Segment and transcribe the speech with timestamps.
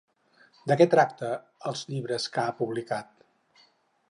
[0.71, 1.29] De què tracta
[1.73, 3.15] els llibres que ha publicat?